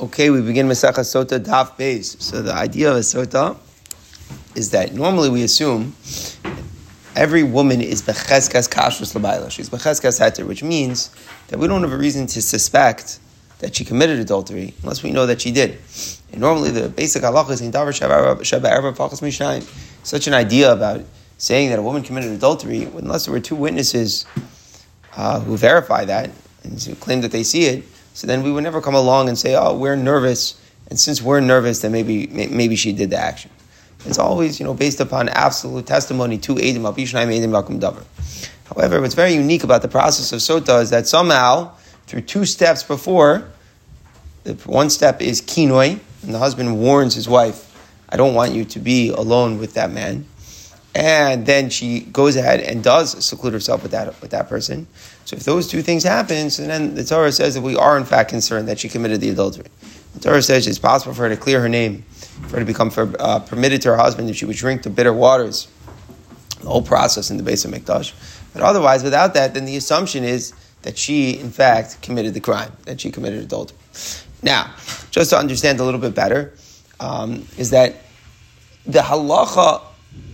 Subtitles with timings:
[0.00, 2.22] Okay, we begin Masecha Sota Daf Beis.
[2.22, 3.56] So the idea of a Sota
[4.54, 5.96] is that normally we assume
[7.16, 9.50] every woman is becheskas kashrus labayla.
[9.50, 11.10] She's becheskas heter, which means
[11.48, 13.18] that we don't have a reason to suspect
[13.58, 15.78] that she committed adultery unless we know that she did.
[16.30, 19.64] And normally the basic halacha is in davar erba pachas mishayim.
[20.06, 21.04] Such an idea about
[21.38, 24.26] saying that a woman committed adultery, unless there were two witnesses
[25.16, 26.30] uh, who verify that
[26.62, 27.84] and who claim that they see it,
[28.18, 30.56] so then we would never come along and say, "Oh, we're nervous,"
[30.88, 33.48] and since we're nervous, then maybe maybe she did the action.
[34.06, 38.02] It's always, you know, based upon absolute testimony to Edim Abishnai Edim Bakum Davar.
[38.74, 41.70] However, what's very unique about the process of Sota is that somehow,
[42.08, 43.48] through two steps before,
[44.42, 47.72] the one step is kinoi, and the husband warns his wife,
[48.08, 50.26] "I don't want you to be alone with that man."
[50.98, 54.88] and then she goes ahead and does seclude herself with that with that person.
[55.28, 58.06] So if those two things happen, so then the Torah says that we are in
[58.06, 59.66] fact concerned that she committed the adultery.
[60.14, 62.00] The Torah says it's possible for her to clear her name,
[62.44, 64.88] for her to become for, uh, permitted to her husband if she would drink the
[64.88, 65.68] bitter waters.
[66.62, 68.14] The whole process in the Beis HaMikdash.
[68.54, 72.72] But otherwise, without that, then the assumption is that she, in fact, committed the crime,
[72.86, 73.76] that she committed adultery.
[74.42, 74.72] Now,
[75.10, 76.54] just to understand a little bit better,
[77.00, 77.96] um, is that
[78.86, 79.82] the halacha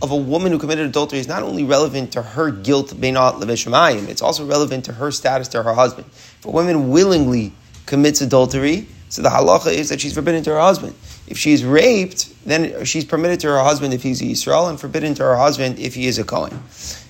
[0.03, 4.47] of a woman who committed adultery is not only relevant to her guilt, it's also
[4.47, 6.07] relevant to her status to her husband.
[6.11, 7.53] If a woman willingly
[7.87, 10.95] commits adultery, so the halacha is that she's forbidden to her husband.
[11.27, 15.15] If she's raped, then she's permitted to her husband if he's a Yisrael and forbidden
[15.15, 16.61] to her husband if he is a Kohen.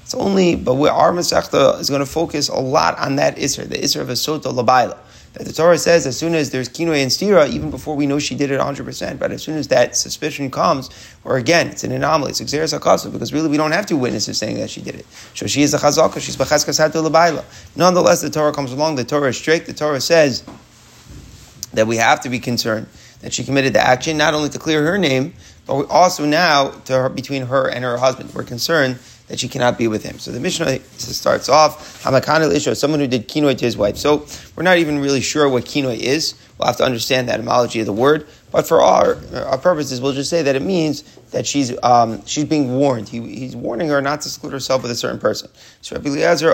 [0.02, 3.76] It's only, but our Masechta is going to focus a lot on that Isra, the
[3.76, 4.98] Isra of a Sota Labaila
[5.34, 8.18] that the Torah says as soon as there's kinoi and stira, even before we know
[8.18, 10.90] she did it 100%, but as soon as that suspicion comes,
[11.24, 14.38] or again, it's an anomaly, it's exeris akasa, because really we don't have two witnesses
[14.38, 15.06] saying that she did it.
[15.34, 17.44] So she is a chazaka, she's b'cheskas labaila.
[17.76, 20.44] Nonetheless, the Torah comes along, the Torah is strict, the Torah says
[21.72, 22.86] that we have to be concerned
[23.20, 25.34] that she committed the action, not only to clear her name,
[25.66, 28.32] but we also now to her, between her and her husband.
[28.34, 28.98] We're concerned
[29.34, 30.16] that she cannot be with him.
[30.20, 33.96] So the Mishnah starts off, Hamakanil Isha, someone who did kinoi to his wife.
[33.96, 36.36] So we're not even really sure what kinoi is.
[36.56, 38.28] We'll have to understand the etymology of the word.
[38.54, 42.44] But for our, our purposes, we'll just say that it means that she's, um, she's
[42.44, 43.08] being warned.
[43.08, 45.50] He, he's warning her not to seclude herself with a certain person.
[45.80, 46.52] So Rabbi Eliezer.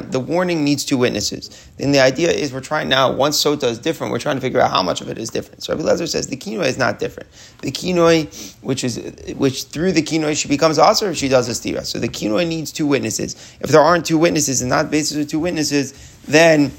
[0.00, 1.50] The warning needs two witnesses.
[1.76, 4.60] Then the idea is we're trying now, once sota is different, we're trying to figure
[4.60, 5.62] out how much of it is different.
[5.62, 7.28] So Rabbi Eliezer says the kinoi is not different.
[7.60, 8.96] The kinoi, which is,
[9.36, 11.84] which through the kinoi she becomes aser if she does a stira.
[11.84, 13.34] So the kinoi needs two witnesses.
[13.60, 15.92] If there aren't two witnesses and not basis of two witnesses,
[16.26, 16.72] then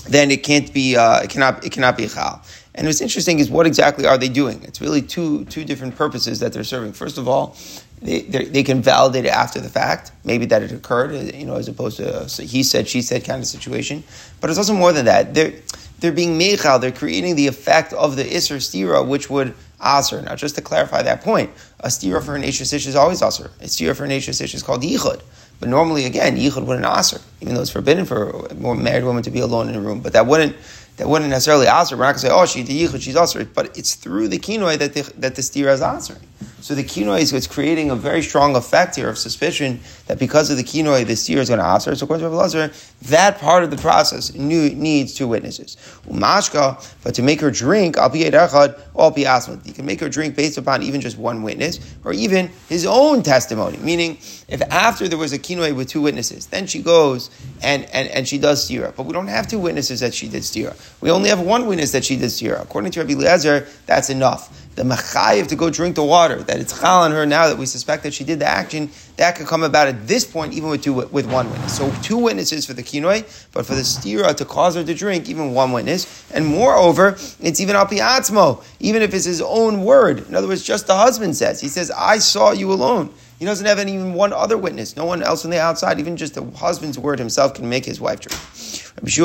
[0.00, 2.42] then it can't be, uh, it cannot, it cannot be chal.
[2.74, 4.62] And what's interesting is what exactly are they doing?
[4.62, 6.92] It's really two, two different purposes that they're serving.
[6.92, 7.56] First of all,
[8.00, 11.66] they, they can validate it after the fact, maybe that it occurred, you know, as
[11.66, 14.04] opposed to a he said, she said kind of situation.
[14.40, 15.34] But it's also more than that.
[15.34, 15.54] They're,
[15.98, 19.54] they're being mechal, they're creating the effect of the isser stira, which would
[19.84, 20.22] aser.
[20.22, 23.50] Now, just to clarify that point, a stira for an ish is always aser.
[23.60, 25.20] A stira for an ish is called yichud.
[25.60, 29.30] But normally, again, yichud wouldn't aser, even though it's forbidden for a married woman to
[29.30, 30.00] be alone in a room.
[30.00, 30.56] But that wouldn't
[30.98, 31.96] that wouldn't necessarily aser.
[31.96, 33.44] We're not going to say, oh, she did yichud, she's aser.
[33.44, 36.18] But it's through the kinoi that the, that the stira is aser.
[36.60, 40.56] So the kinoi is creating a very strong effect here of suspicion that because of
[40.56, 41.94] the kinoi, the steer is going to answer.
[41.94, 45.76] So according to Lazar, that part of the process needs two witnesses.
[46.08, 49.64] Umashka, but to make her drink, al echad, al asmat.
[49.66, 53.22] You can make her drink based upon even just one witness, or even his own
[53.22, 53.78] testimony.
[53.78, 57.30] Meaning, if after there was a kinoi with two witnesses, then she goes
[57.62, 58.94] and, and, and she does stira.
[58.96, 60.76] But we don't have two witnesses that she did stira.
[61.00, 62.60] We only have one witness that she did stira.
[62.60, 66.80] According to Rabbi Eliezer, that's enough the machayev to go drink the water, that it's
[66.80, 69.64] chal on her now that we suspect that she did the action, that could come
[69.64, 71.76] about at this point, even with two, with one witness.
[71.76, 73.22] So two witnesses for the kinoi,
[73.52, 76.30] but for the stira to cause her to drink, even one witness.
[76.30, 80.28] And moreover, it's even apiatzmo, even if it's his own word.
[80.28, 81.60] In other words, just the husband says.
[81.60, 83.12] He says, I saw you alone.
[83.40, 84.96] He doesn't have any, even one other witness.
[84.96, 85.98] No one else on the outside.
[85.98, 88.40] Even just the husband's word himself can make his wife drink.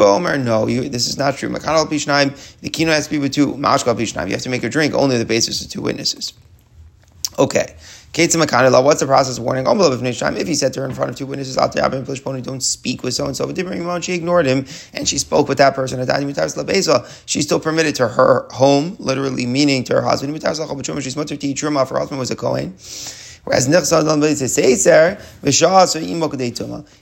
[0.04, 1.50] Omer, no, you, this is not true.
[1.50, 3.54] The kino has to be with two.
[3.54, 6.34] Mashkal Pishnaim, you have to make a drink only on the basis of two witnesses.
[7.40, 7.76] Okay.
[8.16, 9.66] What's the process of warning?
[9.66, 13.36] If he said to her in front of two witnesses, don't speak with so and
[13.36, 16.00] so, but she ignored him and she spoke with that person.
[17.26, 20.40] She's still permitted to her home, literally meaning to her husband.
[21.04, 22.78] She's mutter to her husband was a Kohen.
[23.46, 23.68] Whereas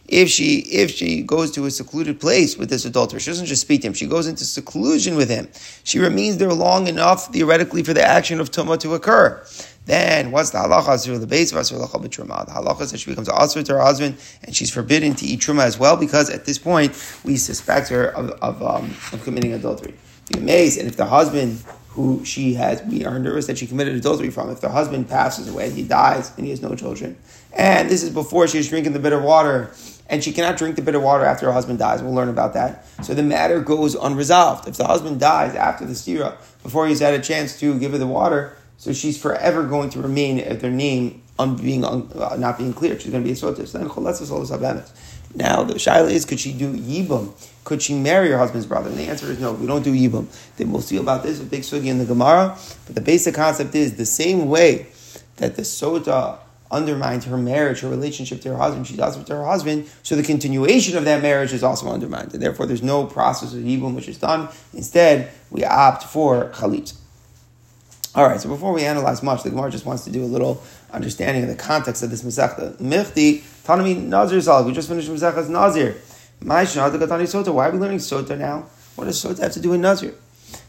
[0.08, 3.62] if she if she goes to a secluded place with this adulterer, she doesn't just
[3.62, 5.48] speak to him; she goes into seclusion with him.
[5.84, 9.46] She remains there long enough, theoretically, for the action of tuma to occur
[9.86, 13.64] then what's the halacha the base of asur The halacha is that she becomes asur
[13.66, 16.92] to her husband, and she's forbidden to eat truma as well because at this point
[17.24, 19.96] we suspect her of, of, um, of committing adultery.
[20.32, 23.96] Be amazed, and if the husband who she has, we are nervous that she committed
[23.96, 24.50] adultery from.
[24.50, 27.18] If the husband passes away, he dies, and he has no children,
[27.54, 29.72] and this is before she's drinking the bitter water,
[30.10, 32.02] and she cannot drink the bitter water after her husband dies.
[32.02, 32.86] We'll learn about that.
[33.04, 34.68] So the matter goes unresolved.
[34.68, 37.98] If the husband dies after the stira, before he's had a chance to give her
[37.98, 42.36] the water, so she's forever going to remain at their name un, being un, uh,
[42.38, 43.00] not being clear.
[43.00, 43.74] She's going to be a sotis.
[45.34, 47.34] Now the shaila is, could she do yibum?
[47.64, 48.90] Could she marry her husband's brother?
[48.90, 49.54] And the answer is no.
[49.54, 50.28] We don't do yibum.
[50.58, 52.58] Then we'll see about this with big sugi in the Gemara.
[52.86, 54.88] But the basic concept is the same way
[55.38, 56.40] that the sota
[56.72, 60.16] undermined her marriage, her relationship to her husband, she does it to her husband, so
[60.16, 62.34] the continuation of that marriage is also undermined.
[62.34, 64.48] And therefore, there's no process of yibum which is done.
[64.74, 66.94] Instead, we opt for chalit.
[68.16, 70.62] All right, so before we analyze much, the Gemara just wants to do a little
[70.92, 72.76] understanding of the context of this Masechta.
[72.76, 74.66] Michti, Tanami Nazir Salak.
[74.66, 75.96] We just finished Masechta's Nazir.
[76.44, 78.66] Why are we learning Sota now?
[78.96, 80.14] What does Sota have to do with Nazir?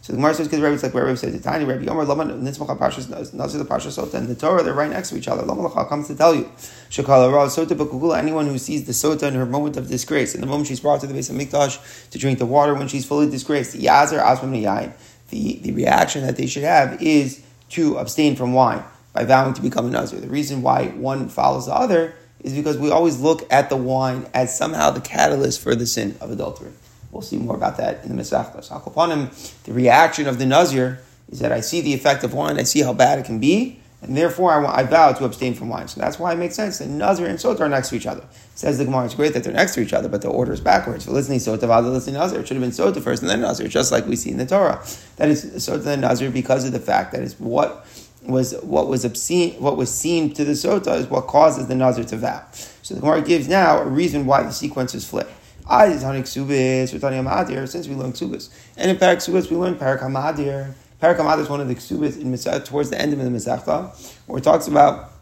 [0.03, 2.77] So the Gemara says, because Rabbi, it's like Rabbi says, Tiny Rabbi Yomer, Lama Nitzmach
[2.79, 5.43] Parshas Nazir the Parsha Sota, and the Torah, they're right next to each other.
[5.43, 6.45] Lama Lacha comes to tell you,
[6.91, 10.41] Shekala Ra Sota Bakugula, anyone who sees the Sota in her moment of disgrace, in
[10.41, 13.31] the moment she's brought to the Beis HaMikdash to drink the water when she's fully
[13.31, 14.93] disgraced, Yazar Asmam Yain,
[15.31, 18.83] the, the reaction that they should have is to abstain from wine
[19.13, 20.21] by vowing to become a Nazir.
[20.21, 24.27] The reason why one follows the other is because we always look at the wine
[24.35, 26.73] as somehow the catalyst for the sin of adultery.
[27.11, 29.31] We'll see more about that in the upon him,
[29.65, 31.01] the reaction of the Nazir
[31.31, 33.81] is that I see the effect of wine, I see how bad it can be,
[34.01, 35.89] and therefore I, I vow to abstain from wine.
[35.89, 38.25] So that's why it makes sense that Nazir and Sota are next to each other.
[38.55, 40.61] Says the Gemara, it's great that they're next to each other, but the order is
[40.61, 41.05] backwards.
[41.05, 43.69] For listening Sota, Vada, listening Nazir, it should have been Sota first and then Nazir,
[43.69, 44.85] just like we see in the Torah.
[45.17, 47.87] That is Sota and Nazir because of the fact that it's what
[48.25, 52.05] was what was obscene, what was seen to the Sota is what causes the Nazir
[52.05, 52.45] to vow.
[52.83, 55.33] So the Gemara gives now a reason why the sequence is flipped.
[55.67, 58.51] I is Hanik Subis, we're talking Amadir, since we learned Subis.
[58.77, 60.75] And in Parak Subis, we learned Parak Hamadir.
[61.01, 63.95] Parak Hamadir is one of the Subis in Misach, towards the end of the Masechta,
[64.27, 65.13] where it talks about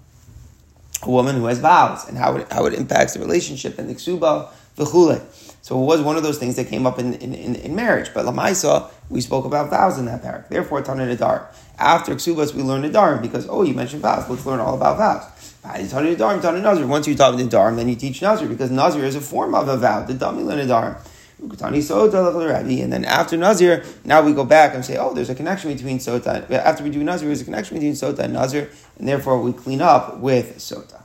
[1.03, 3.95] a woman who has vows and how it, how it impacts the relationship and the
[3.95, 5.23] Ksuba, the Chule.
[5.63, 8.11] So it was one of those things that came up in, in, in, in marriage.
[8.15, 10.49] But Lamaisa, we spoke about vows in that parak.
[10.49, 11.47] Therefore, Tana Nadar.
[11.79, 14.29] After Ksubas, we learn Nadarim because, oh, you mentioned vows.
[14.31, 15.25] Let's learn all about vows.
[15.63, 16.87] Tana Nadarim, Tana.
[16.87, 19.77] Once you talk Nadarim, then you teach Nazir because Nazir is a form of a
[19.77, 20.05] vow.
[20.05, 20.97] The Dami Nadarim.
[21.43, 25.99] And then after Nazir, now we go back and say, oh, there's a connection between
[25.99, 26.51] Sota.
[26.51, 28.69] After we do Nazir, there's a connection between Sota and Nazir,
[28.99, 31.01] and therefore we clean up with Sota.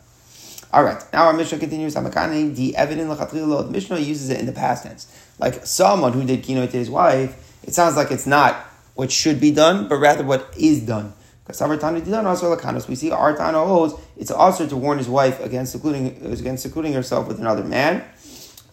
[0.74, 1.94] All right, now our Mishnah continues.
[1.94, 5.08] The evident The Mishnah uses it in the past tense.
[5.40, 8.56] Like someone who did kino to his wife, it sounds like it's not
[8.96, 11.14] what should be done, but rather what is done.
[11.46, 16.64] Because we see our Tana holds it's also to warn his wife against secluding, against
[16.64, 18.04] secluding herself with another man.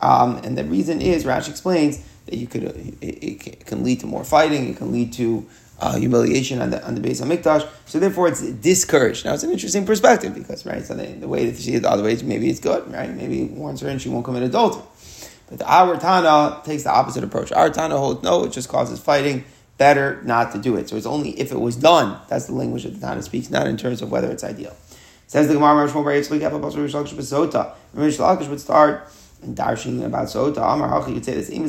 [0.00, 4.06] Um, and the reason is, Rash explains that you could it, it, can lead to
[4.06, 5.46] more fighting, it can lead to
[5.80, 7.68] uh, humiliation on the on the Beis HaMikdash.
[7.86, 9.24] So therefore, it's discouraged.
[9.24, 11.90] Now it's an interesting perspective because right, so the, the way that she it the
[11.90, 13.10] other ways, maybe it's good, right?
[13.10, 14.82] Maybe it warns her and she won't commit adultery.
[15.52, 17.52] But the our Tana takes the opposite approach.
[17.52, 19.44] Our Tana holds no, it just causes fighting.
[19.76, 20.88] Better not to do it.
[20.88, 22.18] So it's only if it was done.
[22.28, 24.74] That's the language that the Tana speaks, not in terms of whether it's ideal.
[25.26, 25.98] Says the Gemara, Lakish
[28.48, 29.12] would start
[29.42, 30.56] in darshan about Sota.
[30.56, 31.50] Amar could say this.
[31.50, 31.64] In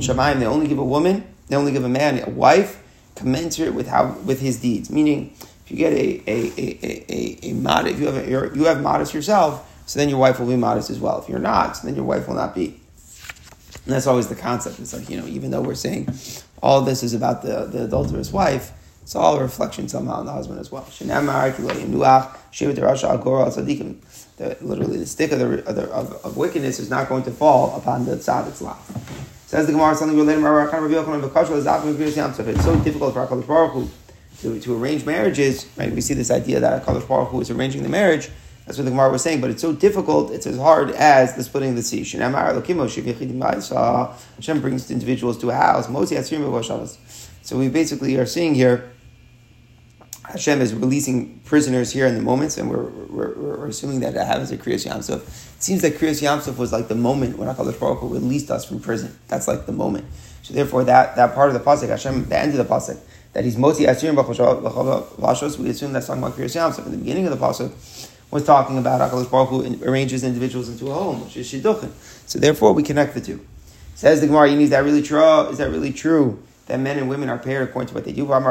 [0.00, 2.80] Shemaim, they only give a woman, they only give a man a wife
[3.14, 4.88] commensurate with how with his deeds.
[4.88, 5.34] Meaning,
[5.66, 7.52] if you get a a a a, a, a
[7.88, 8.26] if you have a,
[8.56, 11.20] you have modest yourself, so then your wife will be modest as well.
[11.20, 12.80] If you're not, then your wife will not be.
[13.84, 14.78] And that's always the concept.
[14.78, 16.08] It's like you know, even though we're saying
[16.62, 18.72] all this is about the, the adulterous wife,
[19.02, 20.88] it's all a reflection somehow on the husband as well.
[24.36, 27.76] The, literally, the stick of, the, of, of, of, wickedness is not going to fall
[27.76, 28.80] upon the tzaddik's lot.
[29.46, 30.46] Says the Gemara, something related to
[32.48, 33.88] It's so difficult for HaKadosh Baruch Hu
[34.40, 35.92] to, to arrange marriages, right?
[35.92, 38.30] We see this idea that HaKadosh Baruch Hu is arranging the marriage.
[38.66, 41.42] That's what the Gemara was saying, but it's so difficult, it's as hard as the
[41.42, 42.02] splitting of the sea.
[42.02, 42.32] Hashem
[44.60, 46.98] brings individuals to a house.
[47.42, 48.94] So we basically are seeing here
[50.26, 54.26] Hashem is releasing prisoners here in the moments, and we're, we're, we're assuming that it
[54.26, 55.20] happens at Kriyas Yamsuf.
[55.56, 58.64] It seems that Kriyas Yamsuf was like the moment when HaKadosh Baruch Hu released us
[58.64, 59.16] from prison.
[59.28, 60.06] That's like the moment.
[60.42, 62.98] So therefore, that, that part of the pasuk, Hashem, the end of the pasuk,
[63.34, 66.86] that he's moti asirim vashos, we assume that's talking about Kriyas Yamsuf.
[66.86, 67.70] In the beginning of the pasuk,
[68.34, 71.92] was talking about HaKadosh Baruch Hu arranges individuals into a home, which is shidduchin.
[72.26, 73.46] So therefore, we connect the two.
[73.94, 75.42] Says the Gemara, is that really true?
[75.50, 78.24] Is that really true that men and women are paired according to what they do?
[78.24, 78.44] We have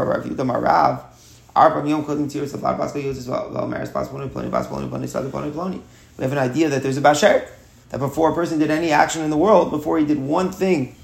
[6.31, 7.45] an idea that there's a Basher,
[7.89, 10.95] that before a person did any action in the world, before he did one thing,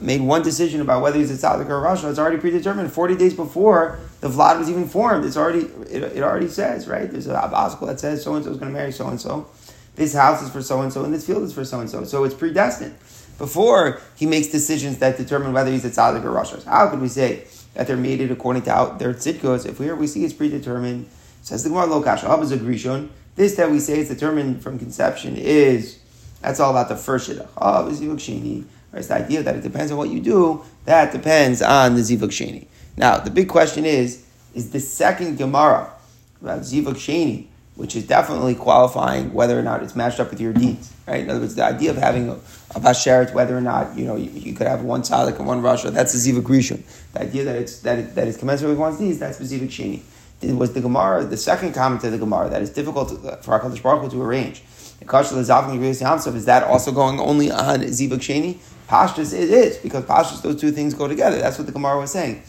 [0.00, 2.92] made one decision about whether he's a tzaddik or a rasha, it's already predetermined.
[2.92, 5.60] Forty days before the vlad was even formed, it's already
[5.90, 7.10] it, it already says right.
[7.10, 9.48] There's a abaskal that says so and so is going to marry so and so.
[9.94, 12.04] This house is for so and so, and this field is for so and so.
[12.04, 12.94] So it's predestined
[13.38, 16.62] before he makes decisions that determine whether he's a tzaddik or rasha.
[16.64, 19.66] How could we say that they're made it according to how their tzidkos?
[19.66, 21.08] If here we see it's predetermined,
[21.42, 23.08] says the Gemara lo kasha is a grishon.
[23.36, 25.98] This that we say is determined from conception is
[26.42, 27.48] that's all about the first shidduch.
[27.56, 28.64] Av is sheni.
[28.94, 30.64] It's the idea that it depends on what you do.
[30.84, 32.66] That depends on the zivuk sheni.
[32.96, 35.92] Now the big question is: Is the second Gemara
[36.40, 37.46] about zivuk sheni,
[37.76, 41.22] which is definitely qualifying whether or not it's matched up with your deeds, right?
[41.22, 44.16] In other words, the idea of having a, a basheret, whether or not you know
[44.16, 46.82] you, you could have one tzaddik and one rasha, that's the zivuk rishon.
[47.14, 50.02] The idea that it's that it, that commensurate with one's deeds, that's the zivuk sheni.
[50.42, 53.80] It was the Gemara, the second comment of the Gemara that is difficult for Hakadosh
[53.80, 54.62] Baruch Hu to arrange.
[55.00, 58.58] Is that also going only on zivuk sheni?
[58.92, 61.38] Pashtus it is, because Pashtus, those two things go together.
[61.38, 62.42] That's what the Gemara was saying.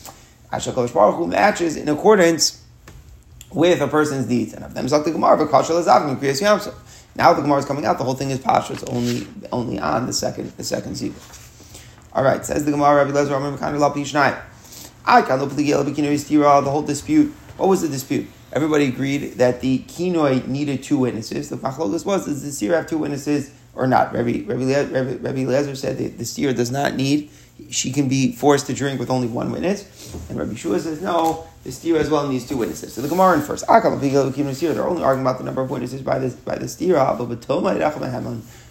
[0.52, 2.62] Ashakadosh Baruch Hu matches in accordance
[3.54, 4.54] with a person's deeds.
[4.54, 6.76] And of them, the Gemara, but Kashal Azavim, Kriyas Yamsa.
[7.16, 10.12] Now the Gemara is coming out, the whole thing is Pashtus, only, only on the
[10.12, 11.40] second, the second zivuk.
[12.12, 14.38] All right, says the Gemara, Rabbi Lezer, Amr Mekanu Lapi Shnai.
[15.06, 17.34] I can the whole dispute.
[17.56, 18.28] What was the dispute?
[18.52, 21.50] Everybody agreed that the kinoi needed two witnesses.
[21.50, 23.52] The machlokas was, does the seer have two witnesses?
[23.76, 24.14] Or not.
[24.14, 27.30] Rabbi, Rabbi, Lezer said that the steer does not need,
[27.70, 30.14] she can be forced to drink with only one witness.
[30.30, 32.94] And Rabbi Shua says, no, the steer as well needs two witnesses.
[32.94, 36.36] So the Gemara in first, they're only arguing about the number of witnesses by the,
[36.44, 36.96] by the steer,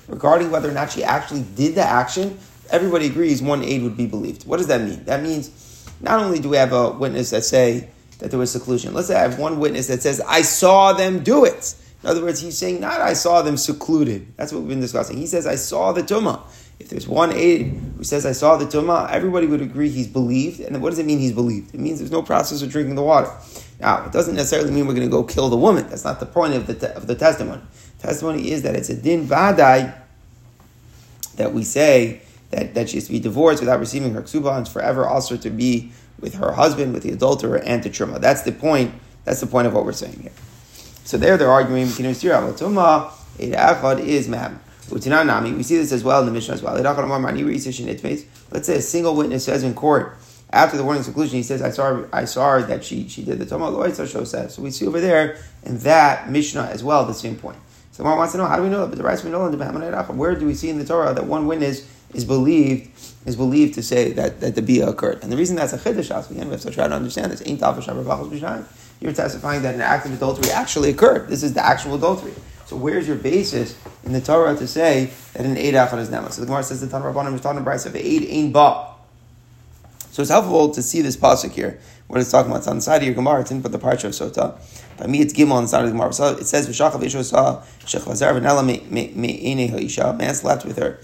[0.08, 2.38] regarding whether or not she actually did the action.
[2.70, 4.46] Everybody agrees one aid would be believed.
[4.46, 5.04] What does that mean?
[5.04, 5.50] That means
[6.00, 9.16] not only do we have a witness that say that there was seclusion, let's say
[9.16, 11.74] I have one witness that says, I saw them do it.
[12.02, 14.36] In other words, he's saying not I saw them secluded.
[14.36, 15.16] That's what we've been discussing.
[15.16, 16.42] He says I saw the tumah.
[16.80, 20.60] If there's one aid who says I saw the tumah, everybody would agree he's believed.
[20.60, 21.74] And what does it mean he's believed?
[21.74, 23.30] It means there's no process of drinking the water.
[23.78, 25.88] Now, it doesn't necessarily mean we're going to go kill the woman.
[25.88, 27.62] That's not the point of the, te- of the testimony.
[28.00, 29.96] testimony is that it's a din vadai
[31.36, 34.68] that we say that, that she has to be divorced without receiving her ksuba and
[34.68, 38.20] forever also to be with her husband, with the adulterer, and to truma.
[38.20, 38.92] That's the point.
[39.24, 40.32] That's the point of what we're saying here.
[41.04, 42.28] So there they're arguing is
[44.28, 44.60] mam.
[44.90, 46.74] We see this as well in the Mishnah as well.
[48.50, 50.18] Let's say a single witness says in court
[50.52, 53.38] after the warning conclusion, he says, "I saw, I saw her that she she did
[53.38, 53.70] the Toma
[54.06, 57.56] show says." So we see over there in that Mishnah as well the same point.
[57.92, 58.88] So one wants to know how do we know that?
[58.88, 61.24] But the rights we know in the Where do we see in the Torah that
[61.24, 62.90] one witness is believed
[63.24, 65.22] is believed to say that, that the bia occurred?
[65.22, 67.40] And the reason that's a chiddush, again, we have to try to understand this.
[69.02, 71.28] You're testifying that an act of adultery actually occurred.
[71.28, 72.32] This is the actual adultery.
[72.66, 76.30] So where's your basis in the Torah to say that an eid achad is nema?
[76.32, 78.88] So the Gemara says the Tanur Rabbanim is talking about of eid ein ba.
[80.10, 81.80] So it's helpful to see this pasuk here.
[82.06, 82.58] What it's talking about.
[82.58, 83.40] It's on the side of your Gemara.
[83.40, 84.58] It's in the parsha of Sota.
[84.98, 86.12] By me, it's Gimel on the side of the Gemara.
[86.12, 90.16] So it says v'shachav ishosa shechvazar v'nela me'enei ha'isha.
[90.16, 90.98] Man slept with her,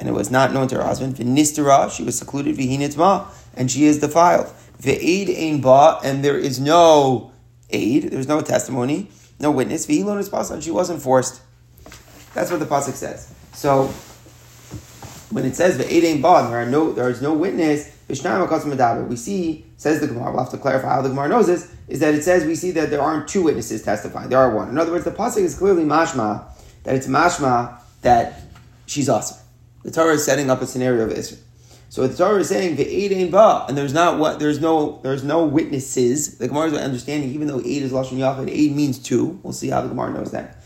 [0.00, 1.16] and it was not known to her husband.
[1.16, 2.56] V'nistera, she was secluded.
[2.56, 4.50] V'hinitma, and she is defiled.
[4.80, 7.30] V'eid ein ba, and there is no
[7.74, 8.04] aid.
[8.04, 9.08] There's no testimony,
[9.40, 9.88] no witness.
[9.88, 11.42] Is and she wasn't forced.
[12.34, 13.32] That's what the pasuk says.
[13.52, 13.92] So
[15.30, 17.90] when it says ve'eid ein ba, there are no, there is no witness.
[18.06, 18.14] We
[19.16, 22.14] see, says the Gemara, we'll have to clarify how the Gemara knows this, is that
[22.14, 24.68] it says we see that there aren't two witnesses testifying, there are one.
[24.68, 26.44] In other words, the Pasuk is clearly mashma,
[26.84, 28.42] that it's mashma that
[28.86, 29.38] she's awesome.
[29.84, 31.40] The Torah is setting up a scenario of Israel.
[31.94, 34.98] So the Torah is saying the eight ain't ba, and there's not what there's no
[35.04, 36.38] there's no witnesses.
[36.38, 39.38] The Gemara is understanding, even though eight is lashon yachid, eight means two.
[39.44, 40.56] We'll see how the Gemara knows that.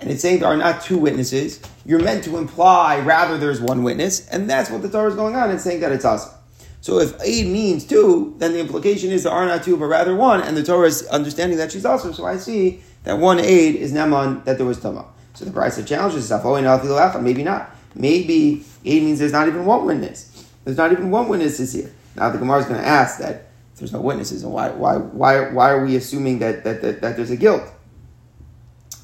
[0.00, 1.62] And it's saying there are not two witnesses.
[1.86, 5.34] You're meant to imply rather there's one witness, and that's what the Torah is going
[5.34, 5.48] on.
[5.48, 6.34] and saying that it's awesome.
[6.82, 10.14] So if eight means two, then the implication is there are not two, but rather
[10.14, 12.12] one, and the Torah is understanding that she's awesome.
[12.12, 15.06] So I see that one aid is neman that there was tama.
[15.32, 17.74] So the price of challenges is oh, maybe not.
[17.94, 20.35] Maybe eight means there's not even one witness.
[20.66, 21.92] There's not even one witness is here.
[22.16, 24.96] Now the Gemara is going to ask that if there's no witnesses, and why, why,
[24.96, 27.62] why, why are we assuming that, that, that, that there's a guilt?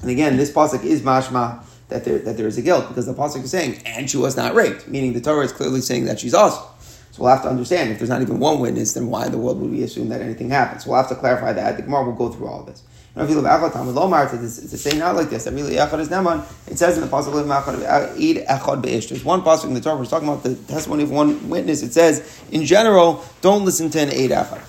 [0.01, 3.13] And again, this pasuk is mashma that there, that there is a guilt because the
[3.13, 6.19] pasuk is saying, and she was not raped, meaning the Torah is clearly saying that
[6.19, 6.65] she's awesome.
[7.11, 9.37] So we'll have to understand if there's not even one witness, then why in the
[9.37, 10.83] world would we assume that anything happens?
[10.83, 11.77] So we'll have to clarify that.
[11.77, 12.83] The Gemara will go through all of this.
[13.15, 15.43] It's saying not like this.
[15.43, 16.43] That really Echad is Neman.
[16.67, 19.09] It says in the pasuk of Eid Echad Beish.
[19.09, 19.97] There's one pasuk in the Torah.
[19.97, 21.83] We're talking about the testimony of one witness.
[21.83, 24.61] It says in general, don't listen to an Eid Echad.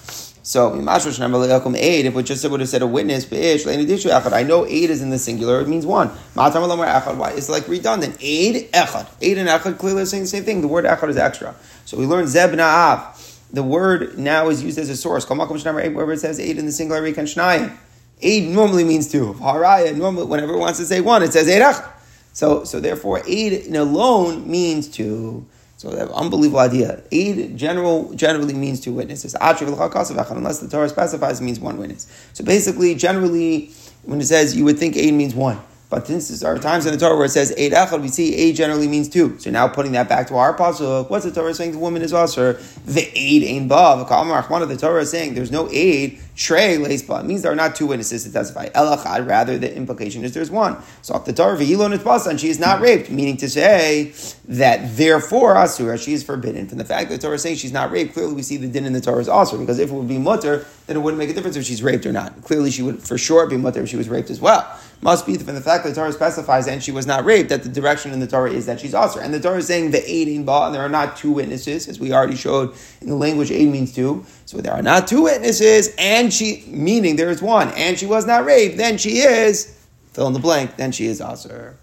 [0.46, 5.08] So, aid, if we just would have said a witness, I know aid is in
[5.08, 6.08] the singular, it means one.
[6.34, 7.32] Why?
[7.34, 8.18] It's like redundant.
[8.20, 9.08] Aid, echad.
[9.22, 10.60] Aid and echad clearly saying the same thing.
[10.60, 11.54] The word echad is extra.
[11.86, 13.14] So we learn zeb na'av.
[13.54, 15.26] The word now is used as a source.
[15.26, 17.74] Wherever it says aid in the singular, rekan shnayim.
[18.20, 19.34] Aid normally means two.
[19.34, 21.90] Haraya, normally, whenever it wants to say one, it says echad.
[22.32, 25.46] So, so therefore, aid in alone means two.
[25.76, 27.02] So unbelievable idea.
[27.12, 29.34] Aid general generally means two witnesses.
[29.40, 32.06] Unless the Torah specifies, it means one witness.
[32.32, 33.72] So basically, generally,
[34.04, 35.60] when it says you would think aid means one.
[35.94, 38.34] But since there are times in the Torah where it says eight echad, we see
[38.34, 39.38] eight generally means two.
[39.38, 41.70] So now putting that back to our pasuk, what's the Torah saying?
[41.70, 44.04] The woman is also the aid ain't ba.
[44.48, 47.20] One of the Torah is saying there's no aid Trey leisba.
[47.20, 48.68] It means there are not two witnesses to testify.
[48.70, 50.82] Elachad, rather, the implication is there's one.
[51.02, 54.14] So the Torah v'hilon itbasa, and she is not raped, meaning to say
[54.48, 56.66] that therefore asura, she is forbidden.
[56.66, 58.66] From the fact that the Torah is saying she's not raped, clearly we see the
[58.66, 61.18] din in the Torah is also because if it would be mutter, then it wouldn't
[61.18, 62.42] make a difference if she's raped or not.
[62.42, 64.68] Clearly, she would for sure be mutter if she was raped as well.
[65.04, 67.62] Must be from the fact that the Torah specifies and she was not raped that
[67.62, 69.20] the direction in the Torah is that she's also.
[69.20, 71.88] And the Torah is saying the aid in ba, and there are not two witnesses,
[71.88, 74.24] as we already showed in the language aid means two.
[74.46, 78.24] So there are not two witnesses, and she, meaning there is one, and she was
[78.24, 79.78] not raped, then she is,
[80.14, 81.76] fill in the blank, then she is Aser.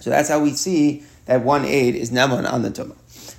[0.00, 2.96] So that's how we see that one aid is Neman on the Tumah.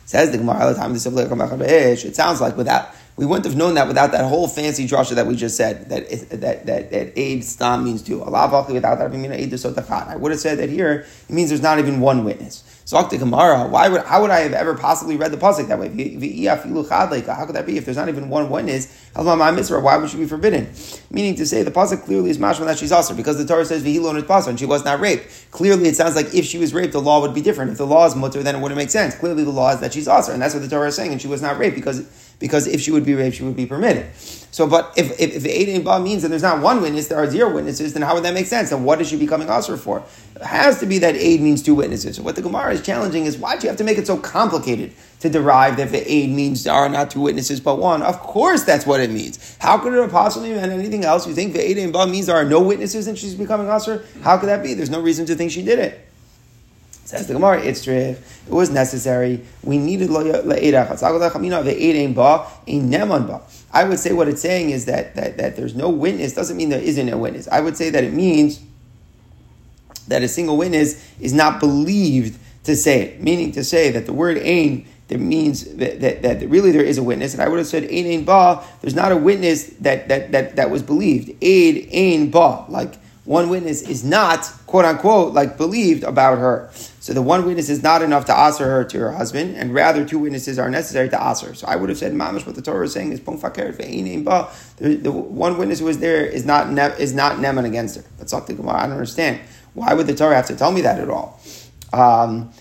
[0.08, 4.12] Says the Gemara, the time it sounds like without, we wouldn't have known that without
[4.12, 6.08] that whole fancy drasha that we just said, that
[6.40, 8.24] that that, that aid stam means two.
[8.24, 12.24] Allah without that, I would have said that here, it means there's not even one
[12.24, 12.64] witness.
[12.86, 15.90] So Gemara, why would how would I have ever possibly read the pasuk that way?
[17.26, 18.88] How could that be if there's not even one witness?
[19.14, 20.72] Why would she be forbidden?
[21.12, 23.84] Meaning to say the pasuk clearly is mashma that she's also because the Torah says
[23.84, 25.52] v'hilon is and she was not raped.
[25.52, 27.72] Clearly, it sounds like if she was raped, the law would be different.
[27.72, 29.16] If the law is mutter, then it wouldn't make sense.
[29.16, 31.22] Clearly, the law is that she's also, and that's what the Torah is saying, and
[31.22, 32.06] she was not raped because
[32.39, 34.13] because if she would be raped, she would be permitted.
[34.51, 37.29] So, but if if, if Eid Ba means that there's not one witness, there are
[37.29, 38.72] zero witnesses, then how would that make sense?
[38.72, 40.03] And what is she becoming usher for?
[40.36, 42.15] It has to be that aid means two witnesses.
[42.15, 44.17] So what the Gemara is challenging is why do you have to make it so
[44.17, 48.01] complicated to derive that the aid means there are not two witnesses but one?
[48.01, 49.57] Of course that's what it means.
[49.59, 51.27] How could it possibly mean anything else?
[51.27, 54.05] You think the aid Ba means there are no witnesses and she's becoming usher?
[54.22, 54.74] How could that be?
[54.74, 56.06] There's no reason to think she did it.
[57.07, 57.93] Says the Gemara, it's true.
[57.96, 59.39] It was necessary.
[59.63, 60.51] We needed ba
[63.72, 66.67] I would say what it's saying is that, that, that there's no witness doesn't mean
[66.67, 67.48] there isn't a witness.
[67.48, 68.59] I would say that it means
[70.09, 74.11] that a single witness is not believed to say it, meaning to say that the
[74.11, 77.31] word ain that means that, that, that, really there is a witness.
[77.31, 80.57] And I would have said ain ain ba, there's not a witness that, that, that,
[80.57, 81.31] that was believed.
[81.41, 82.96] Aid ain ba, like
[83.27, 86.72] one witness is not, quote unquote, like believed about her.
[87.07, 90.03] So the one witness is not enough to answer her to her husband, and rather
[90.03, 91.53] two witnesses are necessary to answer.
[91.53, 95.57] So I would have said, Mamish, what the Torah is saying is the, the one
[95.57, 98.03] witness who was there is not ne- is not Neman against her.
[98.20, 99.39] But something I don't understand.
[99.74, 101.39] Why would the Torah have to tell me that at all?
[101.93, 102.51] Um,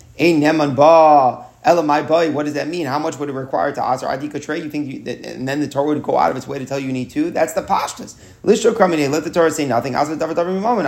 [0.40, 2.86] Neman ba Elamai boy, what does that mean?
[2.86, 4.62] How much would it require to Asar Adika Trey?
[4.62, 6.64] You think you, that, and then the Torah would go out of its way to
[6.64, 7.30] tell you you need two?
[7.30, 8.14] That's the pashtas.
[8.44, 9.96] Lisho Kramine, let the Torah say nothing.
[9.96, 10.04] I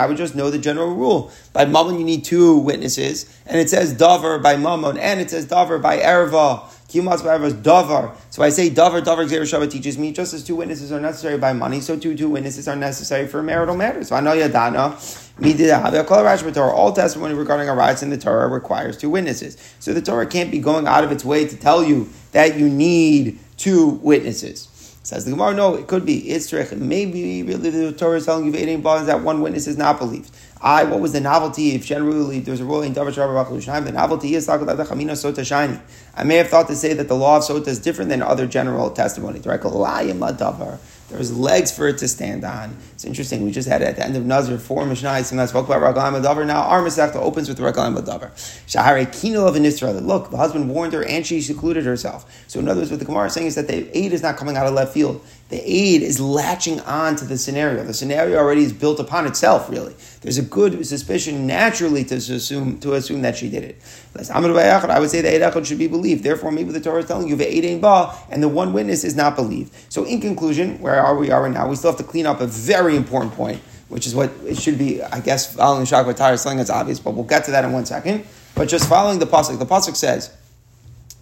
[0.06, 1.32] would just know the general rule.
[1.52, 5.46] By Mammon, you need two witnesses, and it says Davar by Mammon, and it says
[5.46, 6.70] Davar by Erva.
[6.88, 8.16] Kimas is davar.
[8.30, 11.52] So I say davar, davar, Xer teaches me just as two witnesses are necessary by
[11.52, 14.08] money, so two two witnesses are necessary for marital matters.
[14.08, 14.96] So I know Yadana.
[15.40, 19.56] All testimony regarding a rights in the Torah requires two witnesses.
[19.78, 22.68] So the Torah can't be going out of its way to tell you that you
[22.68, 24.68] need two witnesses.
[25.08, 26.28] Says the Gemara, no, it could be.
[26.28, 30.30] It's Maybe really the Torah is telling you that one witness is not believed.
[30.60, 34.34] I, what was the novelty if generally there's a rule in Davar Shabbat The novelty
[34.34, 35.78] is Chamina Sota Shiny.
[36.14, 38.46] I may have thought to say that the law of Sota is different than other
[38.46, 39.46] general testimonies.
[39.46, 39.60] Right?
[41.08, 42.76] There's legs for it to stand on.
[42.92, 43.42] It's interesting.
[43.42, 46.20] We just had at the end of Nazir four Mishnahs and I spoke about Raglaim
[46.20, 46.46] Adavar.
[46.46, 46.80] Now our
[47.18, 48.30] opens with Raglaim Adavar.
[48.66, 50.04] Shahare Kino of Anisra.
[50.04, 52.30] Look, the husband warned her and she secluded herself.
[52.46, 54.36] So in other words, what the Gemara is saying is that the aid is not
[54.36, 55.24] coming out of left field.
[55.48, 57.82] The aid is latching on to the scenario.
[57.82, 59.94] The scenario already is built upon itself, really.
[60.20, 63.80] There's a good suspicion naturally to assume to assume that she did it.
[64.14, 66.22] I would say the Eid should be believed.
[66.22, 69.04] Therefore, maybe the Torah is telling you the Eid ain't ba, and the one witness
[69.04, 69.72] is not believed.
[69.90, 71.66] So, in conclusion, where are we are right now?
[71.66, 74.76] We still have to clean up a very important point, which is what it should
[74.76, 75.02] be.
[75.02, 77.86] I guess following Shakwa Tire selling is obvious, but we'll get to that in one
[77.86, 78.26] second.
[78.54, 80.30] But just following the pasuk, the pasuk says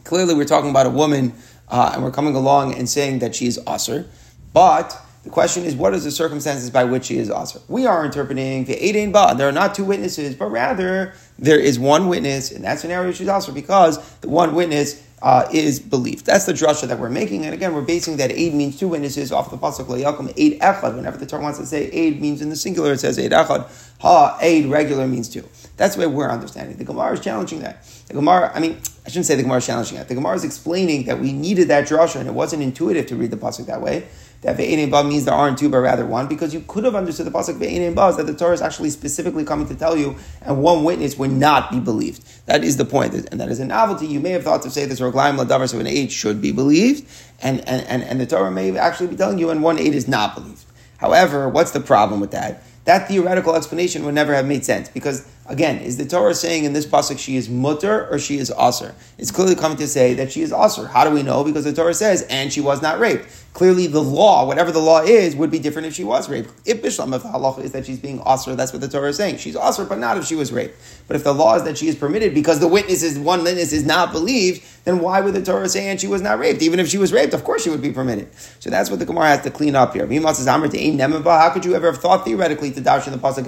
[0.02, 1.34] clearly we're talking about a woman,
[1.68, 4.08] uh, and we're coming along and saying that she's aser,
[4.52, 7.60] but The question is, what are the circumstances by which she is also?
[7.66, 9.34] We are interpreting the Eidain Ba.
[9.36, 12.52] There are not two witnesses, but rather there is one witness.
[12.52, 16.26] In that scenario, she's also because the one witness uh, is believed.
[16.26, 17.44] That's the drasha that we're making.
[17.44, 20.94] And again, we're basing that aid means two witnesses off the pasuk le'yakum aid echad.
[20.94, 23.68] Whenever the Torah wants to say aid means in the singular, it says aid echad.
[24.02, 25.42] Ha aid regular means two.
[25.76, 26.76] That's way we're understanding.
[26.76, 27.84] The Gemara is challenging that.
[28.06, 30.08] The Gemara, I mean, I shouldn't say the Gemara is challenging that.
[30.08, 33.30] The Gemara is explaining that we needed that drasha, and it wasn't intuitive to read
[33.30, 34.06] the pasuk that way
[34.42, 37.26] that ve'enim ba means there aren't two, but rather one, because you could have understood
[37.26, 40.62] the pasuk ve'enim ba that the Torah is actually specifically coming to tell you, and
[40.62, 42.22] one witness would not be believed.
[42.46, 43.14] That is the point.
[43.14, 44.06] and that is a novelty.
[44.06, 47.08] You may have thought to say this raglaim ladavar, so an eight should be believed,
[47.42, 50.06] and, and, and, and the Torah may actually be telling you, and one eight is
[50.06, 50.64] not believed.
[50.98, 52.62] However, what's the problem with that?
[52.86, 56.72] That theoretical explanation would never have made sense because Again, is the Torah saying in
[56.72, 58.94] this pasuk she is mutter or she is aser?
[59.16, 60.88] It's clearly coming to say that she is aser.
[60.88, 61.44] How do we know?
[61.44, 63.28] Because the Torah says, and she was not raped.
[63.56, 66.50] Clearly, the law, whatever the law is, would be different if she was raped.
[66.66, 69.16] If Bishlam, if the halacha is that she's being aser, that's what the Torah is
[69.16, 69.38] saying.
[69.38, 70.78] She's aser, but not if she was raped.
[71.08, 73.72] But if the law is that she is permitted because the witness is one witness
[73.72, 76.60] is not believed, then why would the Torah say and she was not raped?
[76.60, 78.28] Even if she was raped, of course she would be permitted.
[78.60, 80.06] So that's what the Gemara has to clean up here.
[80.06, 83.46] How could you ever have thought theoretically to dash in the pasuk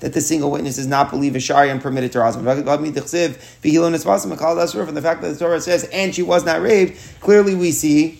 [0.00, 1.36] that the single witness is not believed?
[1.48, 2.44] and permitted to her husband.
[2.44, 2.84] From
[4.94, 8.18] the fact that the Torah says, and she was not raped, clearly we see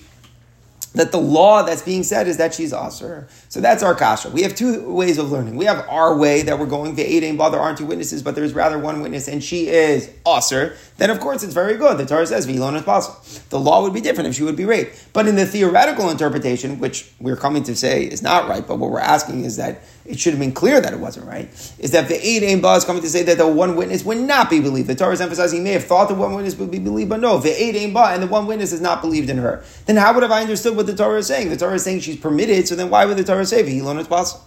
[0.96, 3.28] that the law that's being said is that she's asr.
[3.56, 4.28] So that's our kasha.
[4.28, 5.56] We have two ways of learning.
[5.56, 8.52] We have our way that we're going ve'edim, but there aren't two witnesses, but there's
[8.52, 10.76] rather one witness, and she is asr.
[10.98, 11.96] Then of course it's very good.
[11.96, 13.18] The Torah says v'ilon is possible.
[13.48, 15.08] The law would be different if she would be raped.
[15.14, 18.90] But in the theoretical interpretation, which we're coming to say is not right, but what
[18.90, 22.08] we're asking is that it should have been clear that it wasn't right, is that
[22.08, 24.88] the eight aim is coming to say that the one witness would not be believed.
[24.88, 27.20] The Torah is emphasizing he may have thought the one witness would be believed, but
[27.20, 29.64] no, the eight aim and the one witness is not believed in her.
[29.86, 31.50] Then how would have I understood what the Torah is saying?
[31.50, 34.08] The Torah is saying she's permitted, so then why would the Torah say V'hilon is
[34.08, 34.44] possible?